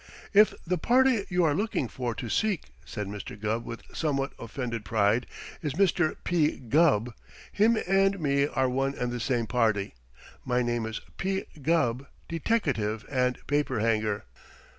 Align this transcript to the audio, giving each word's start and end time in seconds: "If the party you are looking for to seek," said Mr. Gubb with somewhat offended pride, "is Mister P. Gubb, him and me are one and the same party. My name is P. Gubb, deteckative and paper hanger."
"If 0.33 0.55
the 0.65 0.79
party 0.79 1.25
you 1.29 1.43
are 1.43 1.53
looking 1.53 1.87
for 1.87 2.15
to 2.15 2.27
seek," 2.27 2.71
said 2.83 3.05
Mr. 3.05 3.39
Gubb 3.39 3.63
with 3.65 3.83
somewhat 3.93 4.31
offended 4.39 4.83
pride, 4.83 5.27
"is 5.61 5.77
Mister 5.77 6.15
P. 6.23 6.57
Gubb, 6.57 7.13
him 7.51 7.77
and 7.87 8.19
me 8.19 8.47
are 8.47 8.67
one 8.67 8.95
and 8.95 9.11
the 9.11 9.19
same 9.19 9.45
party. 9.45 9.93
My 10.43 10.63
name 10.63 10.87
is 10.87 11.01
P. 11.17 11.45
Gubb, 11.61 12.07
deteckative 12.27 13.05
and 13.11 13.45
paper 13.45 13.79
hanger." 13.79 14.25